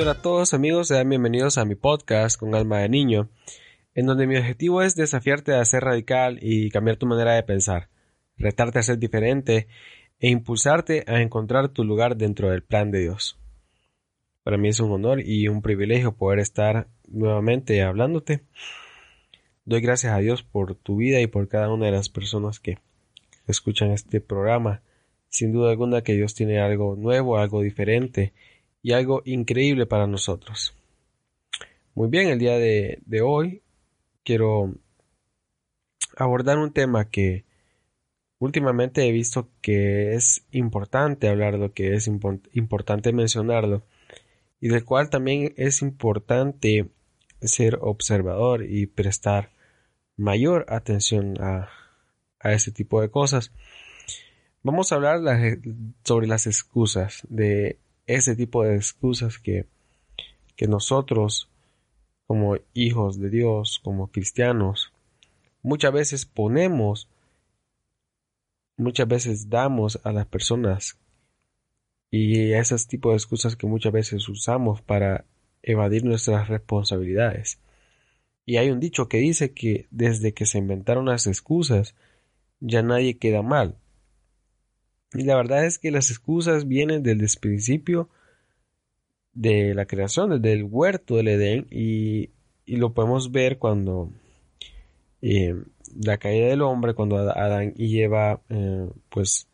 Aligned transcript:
Hola 0.00 0.10
a 0.10 0.22
todos 0.22 0.54
amigos, 0.54 0.88
sean 0.88 1.08
bienvenidos 1.08 1.56
a 1.56 1.64
mi 1.64 1.76
podcast 1.76 2.36
con 2.36 2.56
alma 2.56 2.80
de 2.80 2.88
niño, 2.88 3.30
en 3.94 4.06
donde 4.06 4.26
mi 4.26 4.36
objetivo 4.36 4.82
es 4.82 4.96
desafiarte 4.96 5.54
a 5.54 5.64
ser 5.64 5.84
radical 5.84 6.38
y 6.42 6.68
cambiar 6.70 6.96
tu 6.96 7.06
manera 7.06 7.34
de 7.34 7.44
pensar, 7.44 7.88
retarte 8.36 8.80
a 8.80 8.82
ser 8.82 8.98
diferente 8.98 9.68
e 10.18 10.30
impulsarte 10.30 11.04
a 11.06 11.22
encontrar 11.22 11.68
tu 11.68 11.84
lugar 11.84 12.16
dentro 12.16 12.50
del 12.50 12.64
plan 12.64 12.90
de 12.90 13.02
Dios. 13.02 13.38
Para 14.42 14.58
mí 14.58 14.68
es 14.68 14.80
un 14.80 14.90
honor 14.90 15.20
y 15.24 15.46
un 15.46 15.62
privilegio 15.62 16.12
poder 16.16 16.40
estar 16.40 16.88
nuevamente 17.06 17.80
hablándote. 17.80 18.42
Doy 19.64 19.80
gracias 19.80 20.12
a 20.12 20.18
Dios 20.18 20.42
por 20.42 20.74
tu 20.74 20.96
vida 20.96 21.20
y 21.20 21.28
por 21.28 21.46
cada 21.46 21.72
una 21.72 21.86
de 21.86 21.92
las 21.92 22.08
personas 22.08 22.58
que 22.58 22.78
escuchan 23.46 23.92
este 23.92 24.20
programa. 24.20 24.82
Sin 25.28 25.52
duda 25.52 25.70
alguna 25.70 26.02
que 26.02 26.14
Dios 26.14 26.34
tiene 26.34 26.60
algo 26.60 26.96
nuevo, 26.96 27.38
algo 27.38 27.62
diferente 27.62 28.32
y 28.84 28.92
algo 28.92 29.22
increíble 29.24 29.86
para 29.86 30.06
nosotros. 30.06 30.74
Muy 31.94 32.08
bien, 32.08 32.28
el 32.28 32.38
día 32.38 32.58
de, 32.58 33.00
hoy 33.22 33.62
quiero 34.24 34.74
abordar 36.16 36.58
un 36.58 36.70
tema 36.70 37.08
que 37.08 37.46
últimamente 38.38 39.08
he 39.08 39.10
visto 39.10 39.48
que 39.62 40.14
es 40.14 40.44
importante 40.50 41.28
hablarlo, 41.28 41.72
que 41.72 41.94
es 41.94 42.08
importante 42.52 43.14
mencionarlo 43.14 43.82
y 44.60 44.68
del 44.68 44.84
cual 44.84 45.08
también 45.08 45.54
es 45.56 45.80
importante 45.80 46.90
ser 47.40 47.78
observador 47.80 48.66
y 48.68 48.86
prestar 48.86 49.50
mayor 50.16 50.66
atención 50.68 51.40
a, 51.40 51.70
a 52.38 52.52
este 52.52 52.70
tipo 52.70 53.00
de 53.00 53.10
cosas. 53.10 53.50
Vamos 54.62 54.92
a 54.92 54.96
hablar 54.96 55.20
sobre 56.04 56.26
las 56.26 56.46
excusas 56.46 57.26
de 57.30 57.78
ese 58.06 58.36
tipo 58.36 58.64
de 58.64 58.76
excusas 58.76 59.38
que, 59.38 59.66
que 60.56 60.66
nosotros, 60.66 61.48
como 62.26 62.56
hijos 62.72 63.18
de 63.18 63.30
Dios, 63.30 63.80
como 63.82 64.08
cristianos, 64.08 64.92
muchas 65.62 65.92
veces 65.92 66.26
ponemos, 66.26 67.08
muchas 68.76 69.08
veces 69.08 69.48
damos 69.48 70.00
a 70.04 70.12
las 70.12 70.26
personas 70.26 70.98
y 72.10 72.52
esos 72.52 72.86
tipos 72.86 73.12
de 73.12 73.16
excusas 73.16 73.56
que 73.56 73.66
muchas 73.66 73.92
veces 73.92 74.28
usamos 74.28 74.80
para 74.80 75.24
evadir 75.62 76.04
nuestras 76.04 76.48
responsabilidades. 76.48 77.58
Y 78.46 78.58
hay 78.58 78.70
un 78.70 78.78
dicho 78.78 79.08
que 79.08 79.18
dice 79.18 79.52
que 79.52 79.88
desde 79.90 80.34
que 80.34 80.46
se 80.46 80.58
inventaron 80.58 81.06
las 81.06 81.26
excusas, 81.26 81.94
ya 82.60 82.82
nadie 82.82 83.18
queda 83.18 83.42
mal. 83.42 83.78
Y 85.14 85.22
la 85.22 85.36
verdad 85.36 85.64
es 85.64 85.78
que 85.78 85.90
las 85.90 86.10
excusas 86.10 86.66
vienen 86.66 87.02
desde 87.02 87.24
el 87.24 87.30
principio 87.40 88.08
de 89.32 89.74
la 89.74 89.86
creación, 89.86 90.30
desde 90.30 90.52
el 90.52 90.64
huerto 90.64 91.16
del 91.16 91.28
Edén, 91.28 91.66
y, 91.70 92.30
lo 92.66 92.94
podemos 92.94 93.30
ver 93.30 93.58
cuando 93.58 94.10
eh, 95.20 95.54
la 95.94 96.18
caída 96.18 96.48
del 96.48 96.62
hombre, 96.62 96.94
cuando 96.94 97.18
Adán 97.18 97.74
y 97.76 98.00
Eva 98.00 98.40
eh, 98.48 98.88
pues 99.10 99.48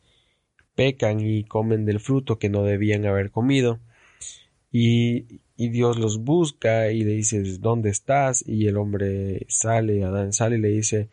pecan 0.76 1.20
y 1.20 1.44
comen 1.44 1.84
del 1.84 2.00
fruto 2.00 2.38
que 2.38 2.48
no 2.48 2.62
debían 2.62 3.04
haber 3.06 3.30
comido. 3.30 3.80
Y, 4.72 5.40
y, 5.56 5.68
Dios 5.70 5.98
los 5.98 6.22
busca 6.22 6.92
y 6.92 7.02
le 7.02 7.12
dice, 7.12 7.42
¿dónde 7.58 7.90
estás? 7.90 8.44
Y 8.46 8.68
el 8.68 8.76
hombre 8.76 9.46
sale, 9.48 10.04
Adán 10.04 10.32
sale 10.32 10.56
y 10.56 10.60
le 10.60 10.68
dice, 10.68 11.10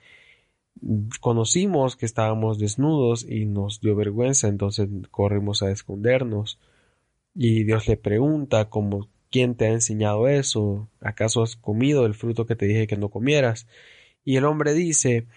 conocimos 1.19 1.95
que 1.95 2.05
estábamos 2.05 2.59
desnudos 2.59 3.25
y 3.27 3.45
nos 3.45 3.81
dio 3.81 3.95
vergüenza, 3.95 4.47
entonces 4.47 4.89
corrimos 5.11 5.63
a 5.63 5.71
escondernos. 5.71 6.59
Y 7.33 7.63
Dios 7.63 7.87
le 7.87 7.97
pregunta 7.97 8.69
como 8.69 9.09
¿quién 9.31 9.55
te 9.55 9.65
ha 9.65 9.71
enseñado 9.71 10.27
eso? 10.27 10.89
¿Acaso 11.01 11.43
has 11.43 11.55
comido 11.55 12.05
el 12.05 12.13
fruto 12.13 12.45
que 12.45 12.55
te 12.55 12.65
dije 12.65 12.87
que 12.87 12.97
no 12.97 13.09
comieras? 13.09 13.67
Y 14.23 14.37
el 14.37 14.45
hombre 14.45 14.73
dice, 14.73 15.27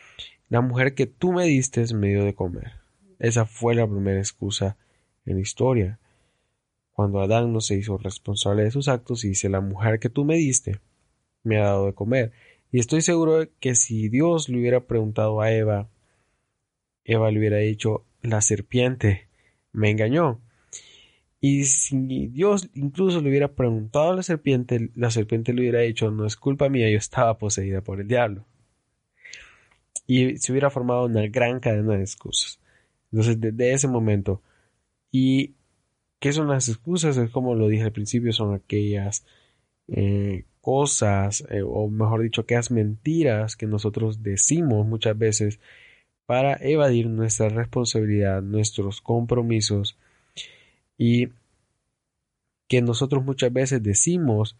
la 0.48 0.60
mujer 0.60 0.94
que 0.94 1.06
tú 1.06 1.32
me 1.32 1.44
diste 1.44 1.84
me 1.94 2.08
dio 2.08 2.24
de 2.24 2.34
comer. 2.34 2.72
Esa 3.18 3.46
fue 3.46 3.74
la 3.74 3.86
primera 3.86 4.18
excusa 4.18 4.76
en 5.26 5.36
la 5.36 5.42
historia. 5.42 5.98
Cuando 6.92 7.20
Adán 7.20 7.52
no 7.52 7.60
se 7.60 7.76
hizo 7.76 7.98
responsable 7.98 8.64
de 8.64 8.70
sus 8.70 8.88
actos 8.88 9.24
y 9.24 9.28
dice, 9.28 9.48
la 9.48 9.60
mujer 9.60 10.00
que 10.00 10.08
tú 10.08 10.24
me 10.24 10.36
diste 10.36 10.80
me 11.42 11.58
ha 11.58 11.64
dado 11.64 11.86
de 11.86 11.94
comer. 11.94 12.32
Y 12.72 12.78
estoy 12.78 13.00
seguro 13.03 13.48
que 13.58 13.75
si 13.75 14.08
Dios 14.08 14.48
le 14.48 14.58
hubiera 14.58 14.86
preguntado 14.86 15.41
a 15.41 15.53
Eva, 15.53 15.88
Eva 17.04 17.31
le 17.31 17.38
hubiera 17.38 17.58
dicho, 17.58 18.04
la 18.22 18.41
serpiente 18.41 19.28
me 19.72 19.91
engañó. 19.91 20.41
Y 21.41 21.64
si 21.64 22.28
Dios 22.28 22.69
incluso 22.75 23.20
le 23.20 23.30
hubiera 23.30 23.54
preguntado 23.54 24.12
a 24.12 24.16
la 24.16 24.22
serpiente, 24.22 24.91
la 24.94 25.10
serpiente 25.10 25.53
le 25.53 25.62
hubiera 25.62 25.80
dicho, 25.80 26.10
no 26.10 26.26
es 26.26 26.36
culpa 26.36 26.69
mía, 26.69 26.91
yo 26.91 26.98
estaba 26.98 27.38
poseída 27.38 27.80
por 27.80 28.00
el 28.00 28.09
diablo. 28.09 28.44
Y 30.06 30.36
se 30.38 30.53
hubiera 30.53 30.70
formado 30.70 31.06
una 31.06 31.26
gran 31.28 31.60
cadena 31.60 31.97
de 31.97 32.03
excusas. 32.03 32.60
Entonces, 33.10 33.41
desde 33.41 33.72
ese 33.72 33.88
momento, 33.88 34.42
¿y 35.10 35.54
qué 36.20 36.32
son 36.32 36.48
las 36.48 36.69
excusas? 36.69 37.16
Es 37.16 37.30
como 37.30 37.54
lo 37.54 37.69
dije 37.69 37.84
al 37.84 37.92
principio, 37.92 38.32
son 38.32 38.54
aquellas 38.54 39.25
eh, 39.88 40.44
cosas, 40.60 41.44
eh, 41.50 41.62
o 41.62 41.88
mejor 41.88 42.22
dicho, 42.22 42.43
aquellas 42.43 42.71
mentiras 42.71 43.56
que 43.56 43.66
nosotros 43.66 44.22
decimos 44.22 44.87
muchas 44.87 45.16
veces 45.16 45.60
para 46.26 46.56
evadir 46.60 47.09
nuestra 47.09 47.48
responsabilidad, 47.48 48.43
nuestros 48.43 49.00
compromisos 49.00 49.97
y 50.97 51.28
que 52.69 52.82
nosotros 52.82 53.25
muchas 53.25 53.53
veces 53.53 53.82
decimos 53.82 54.56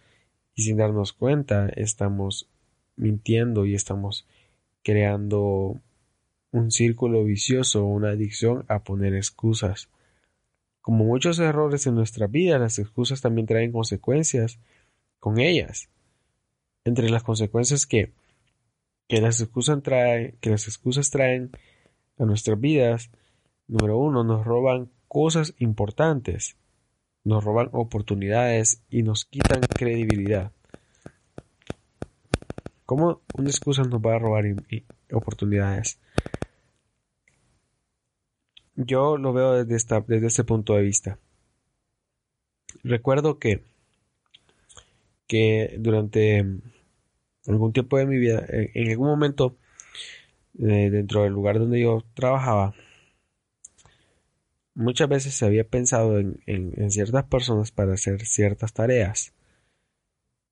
y 0.55 0.63
sin 0.63 0.79
darnos 0.79 1.13
cuenta 1.13 1.69
estamos 1.69 2.49
mintiendo 2.97 3.67
y 3.67 3.75
estamos 3.75 4.27
creando 4.83 5.81
un 6.51 6.71
círculo 6.71 7.25
vicioso, 7.25 7.85
una 7.85 8.11
adicción 8.11 8.65
a 8.69 8.83
poner 8.83 9.15
excusas. 9.15 9.89
Como 10.81 11.05
muchos 11.05 11.39
errores 11.39 11.87
en 11.87 11.95
nuestra 11.95 12.27
vida, 12.27 12.59
las 12.59 12.79
excusas 12.79 13.21
también 13.21 13.47
traen 13.47 13.71
consecuencias 13.71 14.59
con 15.21 15.39
ellas. 15.39 15.89
Entre 16.85 17.09
las 17.11 17.23
consecuencias 17.23 17.87
que, 17.87 18.13
que, 19.07 19.21
las, 19.21 19.41
excusas 19.41 19.83
traen, 19.83 20.37
que 20.41 20.51
las 20.51 20.67
excusas 20.67 21.11
traen 21.11 21.51
a 22.19 22.25
nuestras 22.25 22.59
vidas, 22.59 23.11
número 23.69 23.99
uno, 23.99 24.25
nos 24.25 24.45
roban 24.45 24.91
cosas 25.07 25.55
importantes, 25.59 26.57
nos 27.23 27.45
roban 27.45 27.69
oportunidades 27.73 28.83
y 28.91 29.03
nos 29.03 29.27
quitan 29.27 29.61
credibilidad. 29.61 30.53
¿Cómo 32.87 33.21
una 33.35 33.49
excusa 33.49 33.83
nos 33.85 34.01
va 34.01 34.17
a 34.17 34.19
robar 34.19 34.45
oportunidades? 35.13 36.01
Yo 38.75 39.17
lo 39.17 39.33
veo 39.33 39.53
desde, 39.53 39.77
esta, 39.77 40.01
desde 40.01 40.27
este 40.27 40.45
punto 40.45 40.75
de 40.75 40.83
vista. 40.83 41.19
Recuerdo 42.83 43.39
que 43.39 43.63
que 45.31 45.77
durante 45.79 46.45
algún 47.47 47.73
tiempo 47.73 47.99
de 47.99 48.07
mi 48.07 48.19
vida, 48.19 48.45
en, 48.49 48.91
algún 48.91 49.07
momento, 49.07 49.57
eh, 50.59 50.91
dentro 50.91 51.23
del 51.23 51.33
lugar 51.33 51.61
donde 51.61 51.81
yo 51.81 52.05
trabajaba, 52.15 52.75
muchas 54.75 55.09
veces 55.09 55.33
se 55.35 55.47
había 55.47 55.63
pensado 55.63 56.19
en, 56.19 56.91
ciertas 56.91 57.27
personas 57.27 57.71
para 57.71 57.93
hacer 57.93 58.27
ciertas 58.27 58.73
tareas, 58.73 59.33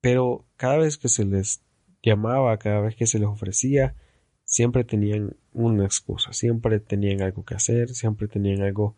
pero 0.00 0.46
cada 0.56 0.76
vez 0.76 0.96
que 0.96 1.08
se 1.08 1.24
les 1.24 1.60
llamaba, 2.00 2.56
cada 2.58 2.80
vez 2.80 2.94
que 2.94 3.08
se 3.08 3.18
les 3.18 3.26
ofrecía, 3.26 3.96
siempre 4.44 4.84
tenían 4.84 5.36
una 5.52 5.86
excusa, 5.86 6.32
siempre 6.32 6.78
tenían 6.78 7.20
algo 7.20 7.44
que 7.44 7.56
hacer, 7.56 7.88
siempre 7.88 8.28
tenían 8.28 8.62
algo 8.62 8.94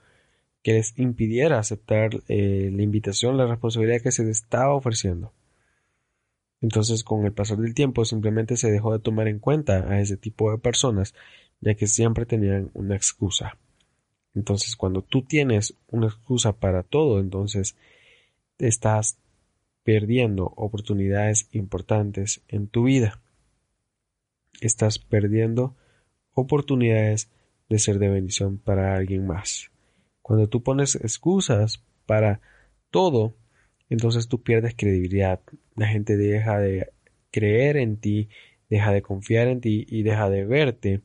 que 0.63 0.75
les 0.75 0.99
impidiera 0.99 1.59
aceptar 1.59 2.23
eh, 2.29 2.69
la 2.71 2.83
invitación, 2.83 3.39
la 3.39 3.47
responsabilidad 3.47 4.03
que 4.03 4.13
se 4.13 4.25
les 4.25 4.43
estaba 4.43 4.75
ofreciendo. 4.75 5.33
Entonces, 6.61 7.05
con 7.05 7.25
el 7.25 7.33
pasar 7.33 7.59
del 7.59 7.75
tiempo, 7.75 8.05
simplemente 8.05 8.57
se 8.57 8.71
dejó 8.71 8.93
de 8.93 8.99
tomar 8.99 9.29
en 9.29 9.39
cuenta 9.39 9.91
a 9.91 10.01
ese 10.01 10.17
tipo 10.17 10.51
de 10.51 10.59
personas, 10.59 11.15
ya 11.61 11.75
que 11.75 11.87
siempre 11.87 12.27
tenían 12.27 12.71
una 12.75 12.97
excusa. 12.97 13.57
Entonces, 14.35 14.77
cuando 14.77 15.03
tú 15.03 15.23
tienes 15.23 15.75
una 15.89 16.07
excusa 16.07 16.53
para 16.53 16.83
todo, 16.83 17.19
entonces 17.19 17.77
estás 18.59 19.17
perdiendo 19.83 20.53
oportunidades 20.57 21.49
importantes 21.53 22.43
en 22.49 22.69
tu 22.69 22.85
vida. 22.85 23.21
Estás 24.61 24.99
perdiendo 24.99 25.75
oportunidades 26.35 27.31
de 27.69 27.79
ser 27.79 27.99
de 27.99 28.09
bendición 28.09 28.59
para 28.59 28.95
alguien 28.95 29.27
más. 29.27 29.71
Cuando 30.23 30.49
tú 30.49 30.63
pones 30.63 30.97
excusas 30.97 31.83
para 32.07 32.41
todo, 32.91 33.35
entonces 33.91 34.29
tú 34.29 34.43
pierdes 34.43 34.75
credibilidad. 34.77 35.41
La 35.77 35.89
gente 35.89 36.17
deja 36.17 36.59
de 36.59 36.91
creer 37.31 37.77
en 37.77 37.97
ti, 37.97 38.29
deja 38.69 38.93
de 38.93 39.03
confiar 39.03 39.49
en 39.49 39.61
ti 39.61 39.85
y 39.89 40.03
deja 40.03 40.31
de 40.31 40.45
verte 40.45 41.03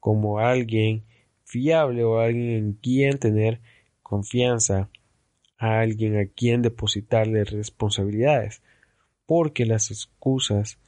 como 0.00 0.38
alguien 0.38 1.04
fiable 1.44 2.04
o 2.04 2.18
alguien 2.18 2.50
en 2.50 2.72
quien 2.74 3.18
tener 3.18 3.60
confianza 4.02 4.88
a 5.58 5.80
alguien 5.80 6.18
a 6.18 6.26
quien 6.26 6.62
depositarle 6.62 7.44
responsabilidades, 7.44 8.62
porque 9.26 9.66
las 9.66 9.90
excusas 9.90 10.78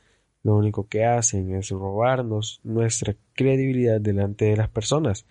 lo 0.42 0.54
único 0.54 0.86
que 0.88 1.04
hacen 1.04 1.54
es 1.54 1.70
robarnos 1.70 2.60
nuestra 2.62 3.16
credibilidad 3.32 4.00
delante 4.00 4.44
de 4.44 4.56
las 4.56 4.68
personas. 4.68 5.26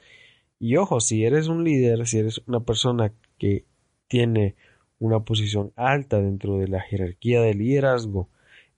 Y 0.60 0.76
ojo, 0.76 1.00
si 1.00 1.24
eres 1.24 1.48
un 1.48 1.64
líder, 1.64 2.06
si 2.06 2.20
eres 2.20 2.42
una 2.48 2.60
persona 2.62 3.14
que 3.38 3.66
tiene 4.08 4.56
una 5.00 5.22
posición 5.22 5.72
alta 5.76 6.22
dentro 6.22 6.58
de 6.58 6.68
la 6.68 6.82
jerarquía 6.82 7.42
de 7.42 7.54
liderazgo 7.54 8.30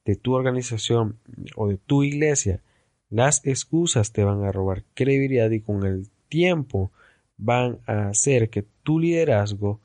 de 0.05 0.15
tu 0.15 0.33
organización 0.33 1.19
o 1.55 1.67
de 1.67 1.77
tu 1.77 2.03
iglesia, 2.03 2.61
las 3.09 3.45
excusas 3.45 4.11
te 4.11 4.23
van 4.23 4.43
a 4.43 4.51
robar 4.51 4.83
credibilidad 4.93 5.49
y 5.51 5.61
con 5.61 5.85
el 5.85 6.09
tiempo 6.29 6.91
van 7.37 7.79
a 7.85 8.09
hacer 8.09 8.49
que 8.49 8.65
tu 8.83 8.99
liderazgo 8.99 9.81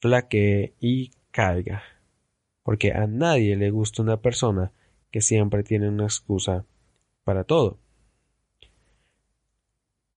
flaquee 0.00 0.74
y 0.80 1.10
caiga. 1.30 1.82
Porque 2.62 2.92
a 2.92 3.06
nadie 3.06 3.56
le 3.56 3.70
gusta 3.70 4.02
una 4.02 4.18
persona 4.18 4.72
que 5.10 5.20
siempre 5.20 5.62
tiene 5.62 5.88
una 5.88 6.04
excusa 6.04 6.64
para 7.24 7.44
todo. 7.44 7.78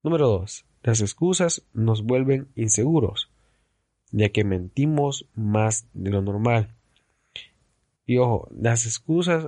Número 0.03 0.27
2. 0.27 0.65
Las 0.83 1.01
excusas 1.01 1.63
nos 1.73 2.03
vuelven 2.03 2.49
inseguros, 2.55 3.31
ya 4.13 4.29
que 4.29 4.45
mentimos 4.45 5.27
más 5.35 5.87
de 5.93 6.11
lo 6.11 6.21
normal. 6.21 6.69
Y 8.05 8.17
ojo, 8.17 8.47
las 8.51 8.85
excusas 8.85 9.45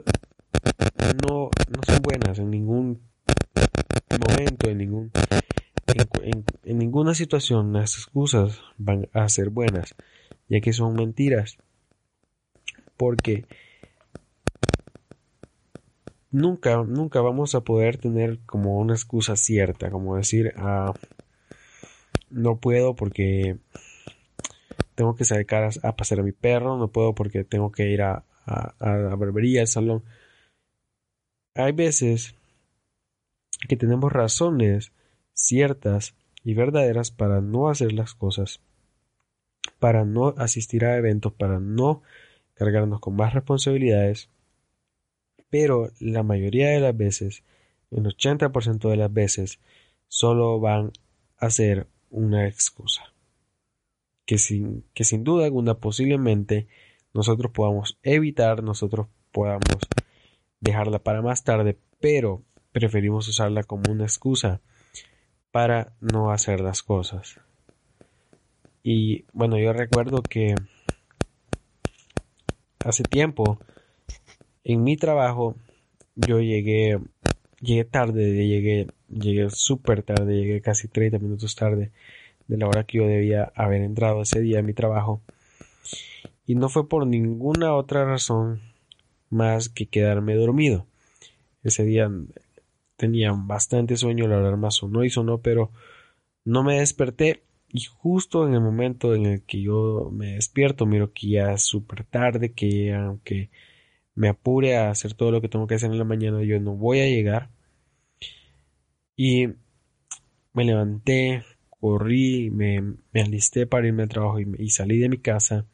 no, 1.24 1.50
no 1.70 1.82
son 1.86 2.02
buenas 2.02 2.40
en 2.40 2.50
ningún 2.50 3.02
momento, 4.28 4.70
en 4.70 4.78
ningún 4.80 5.12
en, 6.24 6.78
ninguna 6.78 7.14
situación 7.14 7.74
las 7.74 7.96
excusas 7.96 8.60
van 8.78 9.08
a 9.14 9.30
ser 9.30 9.50
buenas, 9.50 9.96
ya 10.50 10.60
que 10.62 10.74
son 10.74 10.96
mentiras. 10.96 11.58
Porque 12.98 13.46
nunca, 16.32 16.84
nunca 16.84 17.22
vamos 17.22 17.54
a 17.54 17.62
poder 17.62 17.98
tener 17.98 18.40
como 18.46 18.80
una 18.80 18.94
excusa 18.94 19.36
cierta, 19.36 19.92
como 19.92 20.16
decir, 20.16 20.54
ah, 20.58 20.94
no 22.30 22.58
puedo 22.58 22.96
porque 22.96 23.58
tengo 24.96 25.16
que 25.16 25.26
sacar 25.26 25.64
a, 25.64 25.88
a, 25.88 25.96
pasear 25.96 26.22
a 26.22 26.24
mi 26.24 26.32
perro, 26.32 26.78
no 26.78 26.88
puedo 26.90 27.14
porque 27.14 27.44
tengo 27.44 27.72
que 27.72 27.90
ir 27.90 28.02
a, 28.02 28.24
a, 28.46 28.74
a 28.80 28.98
la 28.98 29.16
barbería, 29.16 29.62
al 29.62 29.68
salón. 29.68 30.04
Hay 31.54 31.72
veces 31.72 32.36
que 33.68 33.78
tenemos 33.78 34.12
razones 34.12 34.92
ciertas 35.34 36.16
y 36.44 36.54
verdaderas 36.54 37.12
para 37.12 37.42
no 37.42 37.70
hacer 37.70 37.94
las 37.94 38.14
cosas, 38.14 38.62
para 39.80 40.06
no 40.06 40.34
asistir 40.38 40.86
a 40.86 40.98
eventos, 40.98 41.34
para 41.34 41.60
no 41.60 42.02
cargarnos 42.54 43.00
con 43.00 43.16
más 43.16 43.34
responsabilidades, 43.34 44.30
pero 45.50 45.92
la 46.00 46.24
mayoría 46.24 46.70
de 46.70 46.80
las 46.80 46.96
veces, 46.96 47.44
el 47.92 48.06
80% 48.06 48.90
de 48.90 48.98
las 48.98 49.12
veces, 49.12 49.60
solo 50.08 50.60
van 50.60 50.92
a 51.38 51.50
ser 51.50 51.88
una 52.10 52.48
excusa. 52.48 53.15
Que 54.26 54.38
sin, 54.38 54.84
que 54.94 55.04
sin 55.04 55.24
duda 55.24 55.46
alguna 55.46 55.76
posiblemente 55.76 56.68
nosotros 57.14 57.52
podamos 57.52 58.00
evitar, 58.04 58.64
nosotros 58.64 59.08
podamos 59.32 59.78
dejarla 60.60 61.00
para 61.00 61.22
más 61.22 61.44
tarde, 61.44 61.78
pero 62.00 62.44
preferimos 62.72 63.28
usarla 63.28 63.64
como 63.64 63.92
una 63.92 64.04
excusa 64.04 64.62
para 65.52 65.94
no 66.02 66.32
hacer 66.32 66.60
las 66.60 66.84
cosas. 66.84 67.40
Y 68.84 69.26
bueno, 69.32 69.58
yo 69.58 69.72
recuerdo 69.72 70.22
que 70.22 70.56
hace 72.84 73.04
tiempo 73.04 73.60
en 74.64 74.84
mi 74.84 74.98
trabajo 74.98 75.56
yo 76.16 76.40
llegué 76.40 77.00
llegué 77.62 77.86
tarde, 77.86 78.46
llegué 78.48 78.88
llegué 79.10 79.50
súper 79.50 80.04
tarde, 80.04 80.36
llegué 80.36 80.62
casi 80.62 80.88
30 80.88 81.20
minutos 81.20 81.56
tarde 81.56 81.92
de 82.48 82.58
la 82.58 82.68
hora 82.68 82.84
que 82.84 83.00
yo 83.00 83.08
debía 83.08 83.52
haber 83.56 83.82
entrado 83.82 84.22
ese 84.22 84.42
día 84.42 84.60
en 84.60 84.66
mi 84.66 84.74
trabajo. 84.74 85.22
Y 86.46 86.56
no 86.56 86.70
fue 86.70 86.88
por 86.88 87.08
ninguna 87.08 87.74
otra 87.74 88.06
razón 88.06 88.62
más 89.30 89.70
que 89.70 89.88
quedarme 89.88 90.36
dormido. 90.36 90.86
Ese 91.64 91.84
día 91.84 92.12
tenía 92.98 93.34
bastante 93.34 93.98
sueño, 93.98 94.28
la 94.28 94.38
alarma 94.38 94.72
sonó 94.72 95.04
y 95.04 95.10
sonó, 95.10 95.40
pero 95.40 95.72
no 96.44 96.64
me 96.64 96.80
desperté 96.80 97.44
y 97.70 97.84
justo 97.84 98.48
en 98.48 98.54
el 98.54 98.62
momento 98.62 99.16
en 99.16 99.26
el 99.26 99.42
que 99.44 99.62
yo 99.62 100.10
me 100.14 100.36
despierto 100.36 100.86
miro 100.86 101.12
que 101.14 101.28
ya 101.30 101.52
es 101.54 101.64
súper 101.64 102.06
tarde, 102.06 102.54
que 102.54 102.94
aunque 102.94 103.50
me 104.16 104.30
apure 104.30 104.78
a 104.78 104.92
hacer 104.92 105.14
todo 105.14 105.32
lo 105.32 105.42
que 105.42 105.50
tengo 105.50 105.68
que 105.68 105.76
hacer 105.76 105.92
en 105.92 106.00
la 106.00 106.06
mañana, 106.06 106.42
yo 106.44 106.60
no 106.62 106.76
voy 106.76 107.02
a 107.02 107.08
llegar. 107.08 107.50
Y 109.18 109.48
me 110.54 110.64
levanté, 110.64 111.44
corrí, 111.80 112.50
me, 112.52 112.82
me 112.82 113.22
alisté 113.22 113.68
para 113.68 113.88
irme 113.88 114.04
al 114.04 114.10
trabajo 114.10 114.40
y, 114.40 114.70
salí 114.70 115.00
de 115.00 115.10
mi 115.10 115.18
casa. 115.18 115.66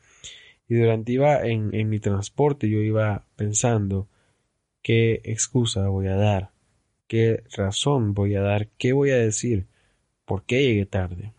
Y 0.67 0.75
durante 0.75 1.11
iba 1.11 1.41
en, 1.45 1.73
en 1.73 1.89
mi 1.89 1.99
transporte, 1.99 2.69
yo 2.69 2.79
iba 2.79 3.25
pensando 3.35 4.07
qué 4.81 5.21
excusa 5.25 5.87
voy 5.87 6.07
a 6.07 6.15
dar, 6.15 6.51
qué 7.07 7.43
razón 7.55 8.13
voy 8.13 8.35
a 8.35 8.41
dar, 8.41 8.69
qué 8.77 8.93
voy 8.93 9.11
a 9.11 9.17
decir, 9.17 9.67
por 10.25 10.45
qué 10.45 10.63
llegué 10.63 10.85
tarde. 10.85 11.33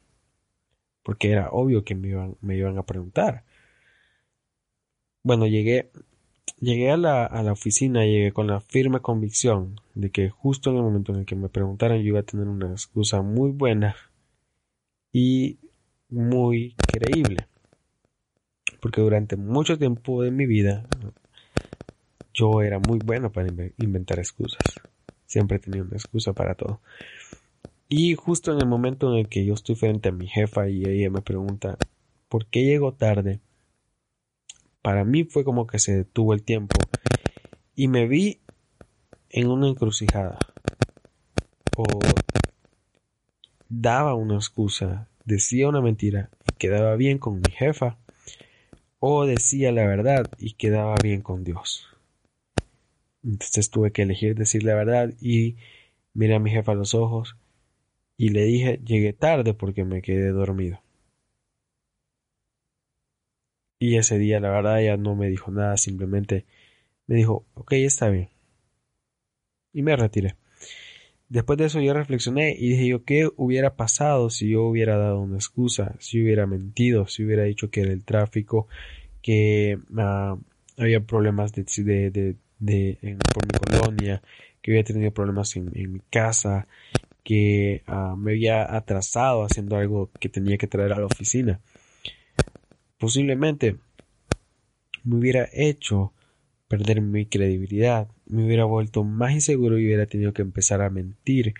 Porque 1.03 1.31
era 1.31 1.50
obvio 1.50 1.85
que 1.85 1.94
me 1.94 2.08
iban, 2.08 2.37
me 2.41 2.56
iban 2.56 2.79
a 2.79 2.87
preguntar. 2.87 3.44
Bueno, 5.25 5.47
llegué 5.47 5.91
Llegué 6.62 6.93
a 6.93 6.97
la, 6.97 7.25
a 7.26 7.43
la 7.43 7.50
oficina, 7.50 8.05
llegué 8.05 8.31
con 8.32 8.47
la 8.47 8.61
firme 8.61 9.00
convicción 9.00 9.81
de 9.94 10.11
que 10.11 10.31
justo 10.31 10.70
en 10.70 10.76
el 10.76 10.82
momento 10.85 11.12
en 11.12 11.19
el 11.19 11.26
que 11.26 11.35
me 11.35 11.49
preguntaran 11.49 11.99
yo 11.99 12.08
iba 12.08 12.20
a 12.20 12.23
tener 12.23 12.47
una 12.47 12.70
excusa 12.70 13.20
muy 13.20 13.50
buena 13.50 13.97
y 15.12 15.59
muy 16.09 16.75
creíble. 16.87 17.47
Porque 18.81 19.00
durante 19.00 19.37
mucho 19.37 19.79
tiempo 19.79 20.23
de 20.23 20.31
mi 20.31 20.47
vida 20.47 20.87
yo 22.35 22.62
era 22.62 22.79
muy 22.79 22.99
bueno 22.99 23.31
para 23.31 23.48
inventar 23.79 24.19
excusas. 24.19 24.63
Siempre 25.27 25.58
tenía 25.58 25.82
una 25.82 25.96
excusa 25.96 26.32
para 26.32 26.55
todo. 26.55 26.81
Y 27.89 28.15
justo 28.15 28.53
en 28.53 28.58
el 28.58 28.67
momento 28.67 29.13
en 29.13 29.19
el 29.19 29.29
que 29.29 29.44
yo 29.44 29.55
estoy 29.55 29.77
frente 29.77 30.08
a 30.08 30.13
mi 30.13 30.27
jefa 30.27 30.69
y 30.69 30.84
ella 30.84 31.10
me 31.10 31.20
pregunta 31.20 31.77
¿por 32.29 32.46
qué 32.46 32.65
llego 32.65 32.94
tarde? 32.94 33.41
para 34.82 35.05
mí 35.05 35.25
fue 35.25 35.44
como 35.44 35.67
que 35.67 35.79
se 35.79 35.96
detuvo 35.96 36.34
el 36.34 36.43
tiempo 36.43 36.77
y 37.75 37.89
me 37.89 38.06
vi 38.06 38.41
en 39.31 39.48
una 39.48 39.69
encrucijada. 39.69 40.39
O 41.77 41.84
daba 43.69 44.15
una 44.15 44.34
excusa, 44.34 45.08
decía 45.24 45.69
una 45.69 45.81
mentira 45.81 46.31
y 46.50 46.56
quedaba 46.56 46.96
bien 46.96 47.19
con 47.19 47.36
mi 47.36 47.50
jefa, 47.50 47.98
o 48.98 49.26
decía 49.26 49.72
la 49.72 49.86
verdad 49.86 50.31
y 50.38 50.52
quedaba 50.52 50.94
bien 51.02 51.22
con 51.22 51.44
Dios. 51.44 51.88
Entonces 53.24 53.70
tuve 53.70 53.93
que 53.93 54.02
elegir 54.02 54.34
decir 54.34 54.64
la 54.64 54.74
verdad 54.74 55.12
y 55.20 55.56
miré 56.14 56.34
a 56.34 56.38
mi 56.41 56.50
jefa 56.50 56.72
a 56.72 56.76
los 56.76 56.94
ojos 56.94 57.36
y 58.17 58.31
le 58.31 58.44
dije 58.44 58.81
llegué 58.84 59.12
tarde 59.12 59.55
porque 59.55 59.84
me 59.84 60.02
quedé 60.02 60.31
dormido. 60.31 60.81
Y 63.82 63.96
ese 63.96 64.17
día, 64.17 64.38
la 64.38 64.50
verdad, 64.50 64.81
ella 64.81 64.96
no 64.96 65.17
me 65.17 65.29
dijo 65.29 65.50
nada, 65.50 65.76
simplemente 65.76 66.46
me 67.08 67.17
dijo, 67.17 67.44
ok, 67.55 67.72
está 67.72 68.10
bien. 68.10 68.29
Y 69.72 69.82
me 69.82 69.96
retiré. 69.96 70.36
Después 71.32 71.58
de 71.58 71.65
eso 71.65 71.81
yo 71.81 71.94
reflexioné 71.94 72.55
y 72.58 72.69
dije 72.69 72.89
yo, 72.89 73.05
¿qué 73.05 73.27
hubiera 73.36 73.74
pasado 73.74 74.29
si 74.29 74.51
yo 74.51 74.65
hubiera 74.65 74.98
dado 74.98 75.22
una 75.22 75.36
excusa, 75.36 75.94
si 75.98 76.22
hubiera 76.22 76.46
mentido, 76.46 77.06
si 77.06 77.24
hubiera 77.24 77.44
dicho 77.44 77.70
que 77.70 77.81
era 77.81 77.91
el 77.91 78.05
tráfico, 78.05 78.69
que 79.22 79.79
ah, 79.96 80.36
había 80.77 81.01
problemas 81.01 81.55
de, 81.55 81.65
de, 82.10 82.36
de, 82.58 82.98
en, 83.01 83.19
por 83.32 83.46
mi 83.46 83.58
colonia, 83.58 84.20
que 84.60 84.72
había 84.72 84.84
tenido 84.84 85.10
problemas 85.10 85.56
en, 85.56 85.70
mi 85.72 86.01
casa, 86.10 86.67
que 87.24 87.82
ah, 87.86 88.15
me 88.15 88.32
había 88.32 88.77
atrasado 88.77 89.43
haciendo 89.43 89.77
algo 89.77 90.10
que 90.20 90.29
tenía 90.29 90.58
que 90.58 90.67
traer 90.67 90.93
a 90.93 91.01
la 91.01 91.06
oficina. 91.06 91.60
Posiblemente 92.98 93.77
me 95.03 95.17
hubiera 95.17 95.48
hecho 95.51 96.12
perder 96.72 97.02
mi 97.02 97.26
credibilidad, 97.26 98.08
me 98.24 98.46
hubiera 98.46 98.64
vuelto 98.64 99.05
más 99.05 99.32
inseguro 99.32 99.79
y 99.79 99.84
hubiera 99.84 100.06
tenido 100.06 100.32
que 100.32 100.41
empezar 100.41 100.81
a 100.81 100.88
mentir 100.88 101.52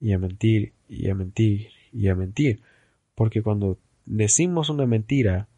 y 0.00 0.12
a 0.14 0.18
mentir 0.18 0.72
y 0.88 1.10
a 1.10 1.14
mentir 1.14 1.68
y 1.92 2.08
a 2.08 2.14
mentir. 2.14 2.62
Porque 3.14 3.42
cuando 3.42 3.76
decimos 4.06 4.70
una 4.70 4.86
mentira 4.86 5.48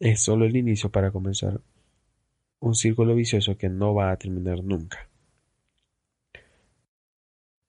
es 0.00 0.20
solo 0.20 0.46
el 0.46 0.56
inicio 0.56 0.90
para 0.90 1.12
comenzar 1.12 1.60
un 2.58 2.74
círculo 2.74 3.14
vicioso 3.14 3.56
que 3.56 3.68
no 3.68 3.94
va 3.94 4.10
a 4.10 4.16
terminar 4.16 4.64
nunca. 4.64 5.08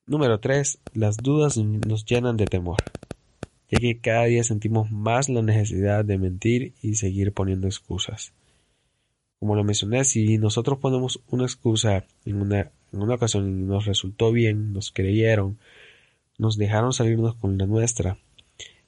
Número 0.07 0.39
3. 0.39 0.79
Las 0.95 1.17
dudas 1.17 1.57
nos 1.57 2.05
llenan 2.05 2.37
de 2.37 2.47
temor. 2.47 2.77
ya 3.69 3.77
que 3.77 3.99
cada 3.99 4.25
día 4.25 4.43
sentimos 4.43 4.89
más 4.89 5.29
la 5.29 5.43
necesidad 5.43 6.03
de 6.03 6.17
mentir 6.17 6.73
y 6.81 6.95
seguir 6.95 7.33
poniendo 7.33 7.67
excusas. 7.67 8.33
Como 9.39 9.55
lo 9.55 9.63
mencioné, 9.63 10.03
si 10.03 10.37
nosotros 10.37 10.79
ponemos 10.79 11.21
una 11.29 11.43
excusa 11.43 12.05
en 12.25 12.41
una, 12.41 12.71
en 12.91 13.01
una 13.01 13.15
ocasión 13.15 13.47
y 13.47 13.63
nos 13.63 13.85
resultó 13.85 14.31
bien, 14.31 14.73
nos 14.73 14.91
creyeron, 14.91 15.57
nos 16.37 16.57
dejaron 16.57 16.93
salirnos 16.93 17.35
con 17.35 17.57
la 17.57 17.65
nuestra, 17.65 18.17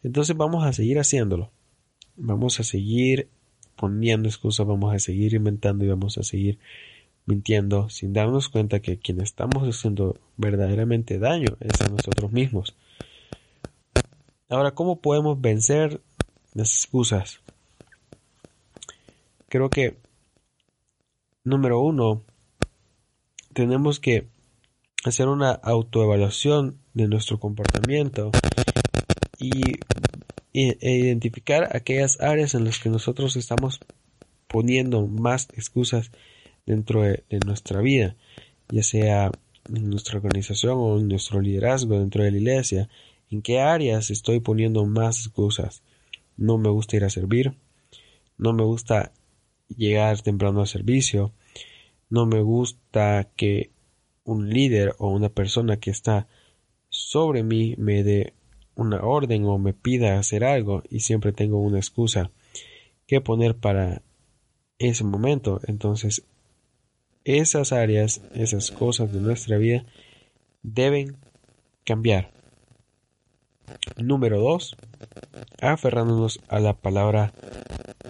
entonces 0.03 0.36
vamos 0.36 0.65
a 0.65 0.74
seguir 0.74 1.00
haciéndolo. 1.00 1.51
Vamos 2.17 2.60
a 2.60 2.63
seguir 2.63 3.29
poniendo 3.75 4.27
excusas, 4.27 4.67
vamos 4.67 4.93
a 4.93 5.00
seguir 5.00 5.34
inventando 5.34 5.86
y 5.86 5.88
vamos 5.88 6.17
a 6.17 6.24
seguir 6.24 6.60
mintiendo 7.25 7.89
sin 7.89 8.13
darnos 8.13 8.50
cuenta 8.50 8.79
que 8.79 8.98
quien 8.98 9.22
estamos 9.22 9.63
haciendo 9.63 10.17
verdaderamente 10.38 11.20
daño 11.20 11.58
es 11.60 11.79
a 11.81 11.88
nosotros 11.88 12.31
mismos. 12.31 12.75
Ahora, 14.50 14.72
¿cómo 14.72 15.00
podemos 15.00 15.39
vencer 15.39 16.01
las 16.53 16.75
excusas? 16.75 17.39
Creo 19.48 19.70
que, 19.70 19.98
número 21.44 21.80
uno, 21.80 22.24
tenemos 23.54 24.00
que 24.00 24.28
hacer 25.04 25.28
una 25.28 25.52
autoevaluación 25.52 26.78
de 26.94 27.08
nuestro 27.08 27.40
comportamiento 27.40 28.32
y, 29.40 29.80
e 30.54 30.98
identificar 30.98 31.76
aquellas 31.76 32.20
áreas 32.22 32.54
en 32.56 32.66
las 32.66 32.80
que 32.80 32.90
nosotros 32.90 33.36
estamos 33.36 33.80
poniendo 34.48 35.08
más 35.08 35.48
excusas 35.54 36.12
dentro 36.66 37.02
de, 37.02 37.24
nuestra 37.46 37.82
vida, 37.82 38.16
ya 38.70 38.84
sea 38.84 39.32
en 39.74 39.90
nuestra 39.90 40.18
organización 40.18 40.76
o 40.78 41.00
en 41.00 41.08
nuestro 41.08 41.42
liderazgo 41.42 42.00
dentro 42.00 42.24
de 42.24 42.32
la 42.32 42.38
iglesia, 42.38 42.90
en 43.30 43.42
qué 43.42 43.62
áreas 43.62 44.12
estoy 44.12 44.40
poniendo 44.42 44.86
más 44.86 45.26
excusas. 45.26 45.84
No 46.38 46.58
me 46.58 46.70
gusta 46.70 46.98
ir 46.98 47.06
a 47.06 47.10
servir, 47.10 47.54
no 48.38 48.54
me 48.54 48.64
gusta 48.64 49.12
llegar 49.75 50.22
temprano 50.22 50.62
al 50.62 50.68
servicio, 50.68 51.32
no 52.10 52.25
me 52.25 52.42
gusta 52.42 53.30
que 53.36 53.72
un 54.24 54.50
líder 54.50 54.96
o 54.98 55.10
una 55.10 55.30
persona 55.30 55.78
que 55.78 55.92
está 55.92 56.28
sobre 56.90 57.44
mí 57.44 57.75
me 57.78 58.04
dé 58.04 58.34
una 58.75 59.01
orden 59.01 59.46
o 59.46 59.58
me 59.58 59.74
pida 59.74 60.20
hacer 60.20 60.44
algo 60.44 60.84
y 60.90 61.01
siempre 61.01 61.32
tengo 61.32 61.60
una 61.60 61.78
excusa 61.78 62.32
que 63.08 63.22
poner 63.22 63.56
para 63.56 64.01
ese 64.78 65.04
momento. 65.04 65.62
Entonces 65.68 66.24
esas 67.24 67.72
áreas, 67.72 68.22
esas 68.34 68.72
cosas 68.72 69.13
de 69.13 69.20
nuestra 69.20 69.58
vida 69.58 69.86
deben 70.63 71.18
cambiar. 71.86 72.32
Número 73.98 74.40
dos, 74.40 74.75
aferrándonos 75.62 76.42
a 76.48 76.60
la 76.60 76.74
palabra 76.74 77.34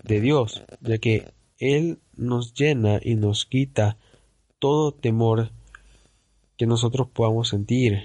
de 0.03 0.21
Dios, 0.21 0.63
ya 0.81 0.97
que 0.97 1.29
Él 1.61 1.99
nos 2.17 2.55
llena 2.55 2.99
y 3.03 3.13
nos 3.13 3.45
quita 3.45 3.95
todo 4.57 4.91
temor 4.91 5.51
que 6.57 6.65
nosotros 6.65 7.07
podamos 7.13 7.49
sentir 7.49 8.01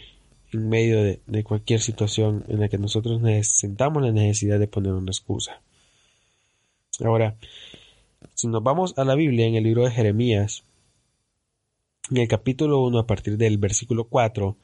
en 0.52 0.68
medio 0.68 1.02
de, 1.02 1.44
cualquier 1.44 1.80
situación 1.80 2.44
en 2.48 2.60
la 2.60 2.68
que 2.68 2.76
nosotros 2.76 3.22
sentamos 3.48 4.02
la 4.02 4.12
necesidad 4.12 4.58
de 4.58 4.68
poner 4.68 4.92
una 4.92 5.10
excusa. 5.10 5.62
Ahora, 7.02 7.36
si 8.34 8.46
nos 8.46 8.62
vamos 8.62 8.92
a 8.98 9.04
la 9.04 9.14
Biblia 9.14 9.46
en 9.46 9.54
el 9.54 9.64
libro 9.64 9.84
de 9.84 9.90
Jeremías, 9.90 10.62
en 12.10 12.18
el 12.18 12.28
capítulo 12.28 12.82
1, 12.82 12.98
a 12.98 13.06
partir 13.06 13.38
del 13.38 13.56
versículo 13.56 14.04
4, 14.04 14.54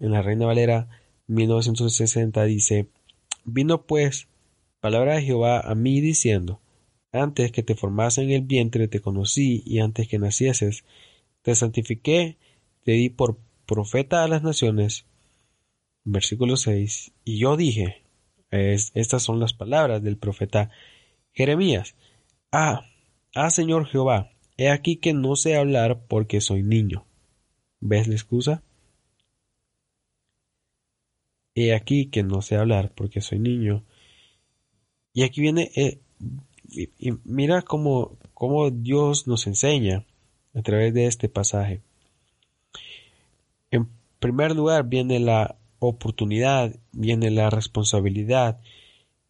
en 0.00 0.10
la 0.10 0.20
Reina 0.20 0.44
Valera 0.44 0.88
1960 1.28 2.44
dice, 2.44 2.88
Vino 3.46 3.86
pues 3.86 4.28
palabra 4.80 5.14
de 5.14 5.22
Jehová 5.22 5.60
a 5.60 5.74
mí 5.74 6.02
diciendo, 6.02 6.60
Antes 7.16 7.52
que 7.52 7.62
te 7.62 7.74
formase 7.74 8.22
en 8.22 8.30
el 8.30 8.42
vientre 8.42 8.88
te 8.88 9.00
conocí, 9.00 9.62
y 9.66 9.80
antes 9.80 10.08
que 10.08 10.18
nacieses 10.18 10.84
te 11.42 11.54
santifiqué, 11.54 12.36
te 12.84 12.92
di 12.92 13.08
por 13.08 13.38
profeta 13.66 14.22
a 14.22 14.28
las 14.28 14.42
naciones. 14.42 15.06
Versículo 16.04 16.56
6, 16.56 17.12
y 17.24 17.38
yo 17.38 17.56
dije, 17.56 18.02
estas 18.50 19.22
son 19.22 19.40
las 19.40 19.52
palabras 19.52 20.02
del 20.02 20.16
profeta 20.16 20.70
Jeremías, 21.32 21.96
Ah, 22.52 22.86
ah 23.34 23.50
Señor 23.50 23.86
Jehová, 23.86 24.30
He 24.56 24.70
aquí 24.70 24.96
que 24.96 25.12
no 25.12 25.36
sé 25.36 25.56
hablar 25.56 26.06
porque 26.08 26.40
soy 26.40 26.62
niño. 26.62 27.04
¿Ves 27.80 28.08
la 28.08 28.14
excusa? 28.14 28.62
He 31.54 31.74
aquí 31.74 32.06
que 32.06 32.22
no 32.22 32.40
sé 32.40 32.56
hablar 32.56 32.92
porque 32.94 33.20
soy 33.20 33.38
niño. 33.38 33.84
Y 35.12 35.24
aquí 35.24 35.40
viene, 35.42 35.70
eh, 35.76 36.00
y 36.70 37.12
mira 37.24 37.62
cómo, 37.62 38.16
cómo 38.34 38.70
Dios 38.70 39.26
nos 39.26 39.46
enseña 39.46 40.04
a 40.54 40.62
través 40.62 40.92
de 40.94 41.06
este 41.06 41.28
pasaje. 41.28 41.80
En 43.70 43.88
primer 44.18 44.54
lugar 44.54 44.88
viene 44.88 45.20
la 45.20 45.56
oportunidad, 45.78 46.74
viene 46.92 47.30
la 47.30 47.50
responsabilidad, 47.50 48.60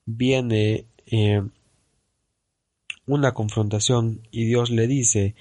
viene 0.04 0.86
eh, 1.06 1.42
una 3.06 3.32
confrontación 3.34 4.22
y 4.30 4.44
Dios 4.46 4.70
le 4.70 4.86
dice, 4.86 5.34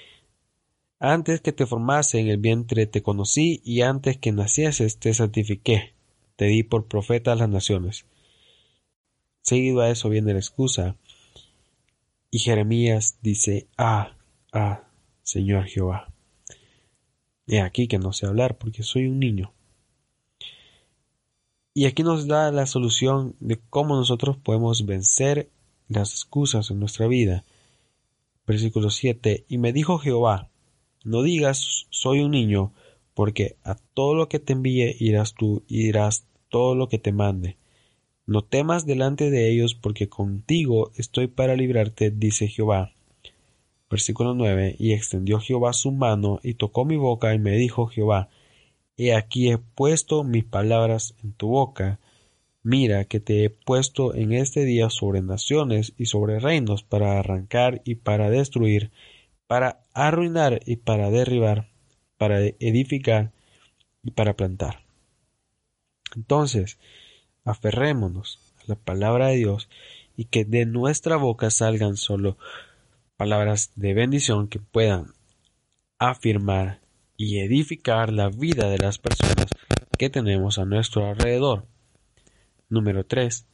antes 1.00 1.42
que 1.42 1.52
te 1.52 1.66
formase 1.66 2.20
en 2.20 2.28
el 2.28 2.38
vientre 2.38 2.88
te 2.88 3.04
conocí 3.04 3.62
y 3.64 3.82
antes 3.82 4.18
que 4.18 4.32
nacieses 4.32 4.98
te 4.98 5.14
santifiqué, 5.14 5.94
te 6.36 6.46
di 6.46 6.64
por 6.64 6.86
profeta 6.86 7.32
a 7.32 7.36
las 7.36 7.50
naciones. 7.50 8.06
Seguido 9.42 9.82
a 9.82 9.90
eso 9.90 10.10
viene 10.10 10.34
la 10.34 10.40
excusa 10.40 10.96
y 12.36 12.40
Jeremías 12.40 13.18
dice, 13.22 13.70
ah, 13.78 14.18
ah, 14.52 14.84
Señor 15.24 15.68
Jehová. 15.68 16.12
He 17.48 17.62
aquí 17.62 17.88
que 17.88 17.98
no 17.98 18.12
sé 18.12 18.26
hablar 18.26 18.58
porque 18.58 18.84
soy 18.84 19.08
un 19.08 19.22
niño. 19.22 19.54
Y 21.74 21.86
aquí 21.86 22.04
nos 22.04 22.28
da 22.28 22.52
la 22.52 22.66
solución 22.66 23.38
de 23.40 23.62
cómo 23.70 23.96
nosotros 23.96 24.36
podemos 24.36 24.86
vencer 24.86 25.50
las 25.88 26.12
excusas 26.12 26.72
en 26.72 26.82
nuestra 26.82 27.08
vida 27.08 27.46
Versículo 28.46 28.90
7. 28.90 29.46
Y 29.48 29.58
me 29.58 29.72
dijo 29.72 29.98
Jehová, 29.98 30.50
no 31.06 31.22
digas 31.22 31.88
soy 31.90 32.20
un 32.20 32.32
niño, 32.32 32.74
porque 33.14 33.56
a 33.64 33.76
todo 33.94 34.14
lo 34.14 34.28
que 34.28 34.40
te 34.40 34.52
envíe 34.52 34.98
irás 35.00 35.36
tú 35.36 35.64
y 35.70 35.86
dirás 35.86 36.28
todo 36.50 36.76
lo 36.76 36.90
que 36.90 37.00
te 37.00 37.14
mande. 37.14 37.56
No 38.26 38.44
temas 38.44 38.86
delante 38.86 39.30
de 39.30 39.52
ellos, 39.52 39.76
porque 39.76 40.10
contigo 40.10 40.92
estoy 40.96 41.28
para 41.28 41.56
librarte, 41.56 42.12
dice 42.12 42.48
Jehová. 42.48 42.92
Versículo 43.90 44.34
9. 44.34 44.76
Y 44.80 44.94
extendió 44.94 45.40
Jehová 45.40 45.74
su 45.74 45.92
mano 45.92 46.40
y 46.44 46.56
tocó 46.56 46.86
mi 46.86 46.98
boca 46.98 47.34
y 47.34 47.40
me 47.40 47.52
dijo 47.52 47.88
Jehová, 47.88 48.30
He 48.98 49.14
aquí 49.14 49.52
he 49.52 49.58
puesto 49.58 50.24
mis 50.24 50.44
palabras 50.44 51.16
en 51.24 51.34
tu 51.34 51.50
boca, 51.50 52.00
Mira 52.68 53.06
que 53.06 53.20
te 53.20 53.44
he 53.44 53.52
puesto 53.52 54.16
en 54.16 54.34
este 54.34 54.66
día 54.66 54.90
sobre 54.90 55.22
naciones 55.22 55.94
y 56.00 56.08
sobre 56.08 56.40
reinos 56.40 56.82
para 56.82 57.20
arrancar 57.20 57.84
y 57.86 57.94
para 57.94 58.32
destruir, 58.32 58.90
para 59.46 59.84
arruinar 59.94 60.62
y 60.66 60.78
para 60.78 61.12
derribar, 61.12 61.70
para 62.18 62.40
edificar 62.40 63.34
y 64.02 64.10
para 64.10 64.36
plantar. 64.36 64.80
Entonces, 66.16 66.80
aferrémonos 67.46 68.40
a 68.60 68.64
la 68.68 68.76
palabra 68.76 69.28
de 69.28 69.38
Dios 69.38 69.70
y 70.18 70.26
que 70.26 70.44
de 70.44 70.66
nuestra 70.66 71.16
boca 71.16 71.50
salgan 71.52 71.96
solo 71.96 72.38
palabras 73.18 73.72
de 73.76 73.94
bendición 73.94 74.48
que 74.48 74.60
puedan 74.60 75.14
afirmar 76.00 76.82
y 77.18 77.40
edificar 77.40 78.12
la 78.12 78.30
vida 78.30 78.70
de 78.70 78.78
las 78.78 78.98
personas 78.98 79.48
que 79.98 80.10
tenemos 80.10 80.58
a 80.58 80.66
nuestro 80.66 81.08
alrededor. 81.08 81.66
Número 82.68 83.06
3. 83.06 83.46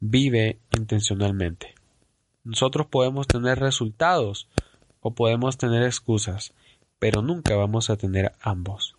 Vive 0.00 0.58
intencionalmente. 0.76 1.74
Nosotros 2.42 2.86
podemos 2.86 3.26
tener 3.26 3.58
resultados 3.58 4.48
o 5.00 5.14
podemos 5.14 5.56
tener 5.58 5.82
excusas, 5.82 6.52
pero 6.98 7.22
nunca 7.22 7.54
vamos 7.54 7.90
a 7.90 7.96
tener 7.96 8.32
ambos. 8.40 8.96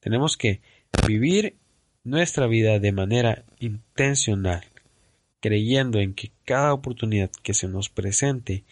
Tenemos 0.00 0.36
que 0.36 0.60
vivir 1.06 1.56
nuestra 2.04 2.46
vida 2.46 2.78
de 2.78 2.92
manera 2.92 3.44
intencional, 3.58 4.62
creyendo 5.40 5.98
en 6.00 6.14
que 6.14 6.32
cada 6.44 6.74
oportunidad 6.74 7.30
que 7.42 7.54
se 7.54 7.66
nos 7.66 7.88
presente 7.88 8.64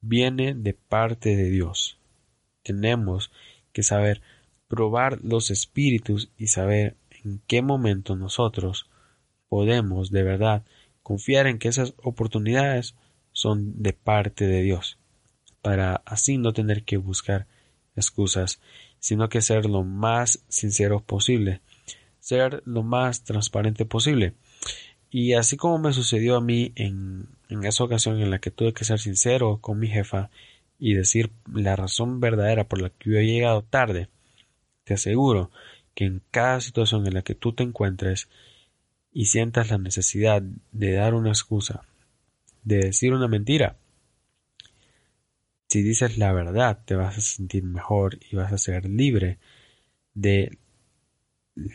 viene 0.00 0.54
de 0.54 0.72
parte 0.72 1.36
de 1.36 1.50
Dios. 1.50 1.98
Tenemos 2.62 3.30
que 3.72 3.82
saber 3.82 4.22
probar 4.66 5.20
los 5.22 5.50
espíritus 5.50 6.30
y 6.38 6.46
saber 6.46 6.96
en 7.24 7.40
qué 7.46 7.60
momento 7.60 8.16
nosotros 8.16 8.88
podemos 9.48 10.10
de 10.10 10.22
verdad 10.22 10.64
confiar 11.02 11.46
en 11.46 11.58
que 11.58 11.68
esas 11.68 11.94
oportunidades 12.02 12.94
son 13.32 13.82
de 13.82 13.92
parte 13.92 14.46
de 14.46 14.62
Dios, 14.62 14.98
para 15.60 15.96
así 16.06 16.38
no 16.38 16.52
tener 16.52 16.84
que 16.84 16.96
buscar 16.96 17.46
excusas, 17.96 18.60
sino 19.00 19.28
que 19.28 19.42
ser 19.42 19.66
lo 19.66 19.82
más 19.82 20.44
sincero 20.48 21.00
posible, 21.00 21.60
ser 22.30 22.62
lo 22.64 22.82
más 22.82 23.24
transparente 23.24 23.84
posible. 23.84 24.34
Y 25.10 25.32
así 25.32 25.56
como 25.56 25.78
me 25.78 25.92
sucedió 25.92 26.36
a 26.36 26.40
mí 26.40 26.72
en, 26.76 27.26
en 27.48 27.64
esa 27.64 27.82
ocasión 27.82 28.20
en 28.20 28.30
la 28.30 28.38
que 28.38 28.52
tuve 28.52 28.72
que 28.72 28.84
ser 28.84 29.00
sincero 29.00 29.58
con 29.60 29.78
mi 29.78 29.88
jefa 29.88 30.30
y 30.78 30.94
decir 30.94 31.30
la 31.52 31.74
razón 31.74 32.20
verdadera 32.20 32.68
por 32.68 32.80
la 32.80 32.90
que 32.90 33.10
yo 33.10 33.18
he 33.18 33.26
llegado 33.26 33.62
tarde, 33.62 34.08
te 34.84 34.94
aseguro 34.94 35.50
que 35.94 36.04
en 36.04 36.22
cada 36.30 36.60
situación 36.60 37.06
en 37.06 37.14
la 37.14 37.22
que 37.22 37.34
tú 37.34 37.52
te 37.52 37.64
encuentres 37.64 38.28
y 39.12 39.26
sientas 39.26 39.70
la 39.70 39.78
necesidad 39.78 40.40
de 40.70 40.92
dar 40.92 41.14
una 41.14 41.30
excusa, 41.30 41.82
de 42.62 42.78
decir 42.78 43.12
una 43.12 43.26
mentira, 43.26 43.76
si 45.68 45.82
dices 45.82 46.16
la 46.16 46.32
verdad 46.32 46.82
te 46.84 46.94
vas 46.94 47.18
a 47.18 47.20
sentir 47.20 47.64
mejor 47.64 48.18
y 48.30 48.36
vas 48.36 48.52
a 48.52 48.58
ser 48.58 48.88
libre 48.88 49.38
de 50.14 50.56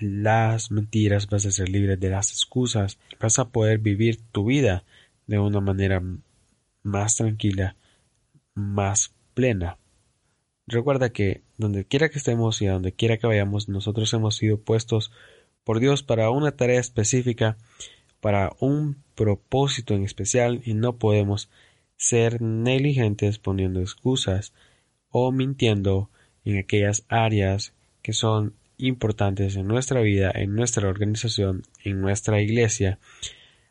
las 0.01 0.71
mentiras, 0.71 1.27
vas 1.27 1.45
a 1.45 1.51
ser 1.51 1.69
libre 1.69 1.97
de 1.97 2.09
las 2.09 2.31
excusas, 2.31 2.97
vas 3.19 3.39
a 3.39 3.49
poder 3.49 3.79
vivir 3.79 4.19
tu 4.31 4.45
vida 4.45 4.83
de 5.27 5.39
una 5.39 5.61
manera 5.61 6.01
más 6.83 7.15
tranquila, 7.15 7.75
más 8.53 9.13
plena. 9.33 9.77
Recuerda 10.67 11.09
que 11.09 11.43
donde 11.57 11.85
quiera 11.85 12.09
que 12.09 12.17
estemos 12.17 12.61
y 12.61 12.67
a 12.67 12.73
donde 12.73 12.93
quiera 12.93 13.17
que 13.17 13.27
vayamos, 13.27 13.69
nosotros 13.69 14.11
hemos 14.13 14.35
sido 14.35 14.59
puestos 14.59 15.11
por 15.63 15.79
Dios 15.79 16.03
para 16.03 16.29
una 16.29 16.51
tarea 16.51 16.79
específica, 16.79 17.57
para 18.19 18.53
un 18.59 19.03
propósito 19.15 19.93
en 19.93 20.03
especial 20.03 20.61
y 20.65 20.73
no 20.73 20.97
podemos 20.97 21.49
ser 21.97 22.41
negligentes 22.41 23.39
poniendo 23.39 23.79
excusas 23.79 24.53
o 25.09 25.31
mintiendo 25.31 26.09
en 26.43 26.57
aquellas 26.57 27.05
áreas 27.07 27.73
que 28.01 28.13
son 28.13 28.53
importantes 28.77 29.55
en 29.55 29.67
nuestra 29.67 30.01
vida, 30.01 30.31
en 30.33 30.55
nuestra 30.55 30.87
organización, 30.87 31.63
en 31.83 32.01
nuestra 32.01 32.41
iglesia. 32.41 32.99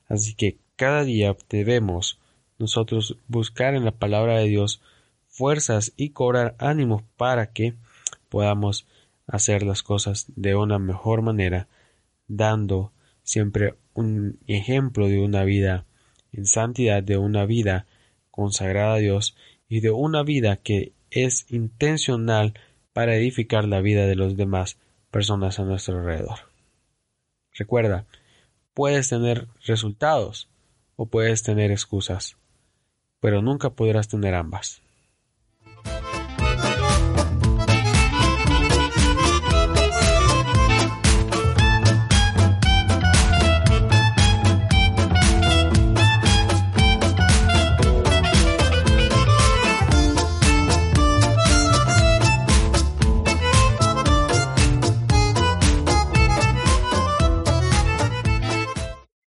Así 0.09 0.35
que 0.35 0.59
cada 0.77 1.05
día 1.05 1.37
debemos 1.49 2.19
nosotros 2.59 3.17
buscar 3.29 3.75
en 3.75 3.85
la 3.85 3.93
palabra 3.93 4.39
de 4.39 4.49
Dios 4.49 4.81
fuerzas 5.29 5.93
y 5.97 6.11
cobrar 6.11 6.55
ánimo 6.59 7.05
para 7.17 7.53
que 7.53 7.75
podamos 8.29 8.87
hacer 9.27 9.63
las 9.63 9.83
cosas 9.83 10.27
de 10.37 10.55
una 10.55 10.79
mejor 10.79 11.23
manera, 11.23 11.69
dando 12.29 12.93
siempre 13.23 13.75
un 13.95 14.39
ejemplo 14.47 15.09
de 15.09 15.21
una 15.21 15.45
vida 15.45 15.85
en 16.33 16.47
santidad, 16.47 17.03
de 17.03 17.17
una 17.17 17.47
vida 17.47 17.87
consagrada 18.31 18.95
a 18.95 18.99
Dios 18.99 19.37
y 19.69 19.81
de 19.81 19.91
una 19.91 20.23
vida 20.23 20.57
que 20.57 20.93
es 21.11 21.47
intencional 21.51 22.55
para 22.93 23.17
edificar 23.17 23.67
la 23.67 23.81
vida 23.81 24.07
de 24.07 24.17
los 24.17 24.37
demás 24.37 24.79
personas 25.15 25.61
a 25.61 25.63
nuestro 25.63 26.01
alrededor. 26.01 26.41
Recuerda, 27.53 28.05
puedes 28.75 29.11
tener 29.11 29.47
resultados 29.65 30.49
o 30.97 31.07
puedes 31.07 31.45
tener 31.45 31.71
excusas, 31.71 32.37
pero 33.21 33.41
nunca 33.41 33.71
podrás 33.71 34.09
tener 34.09 34.35
ambas. 34.35 34.83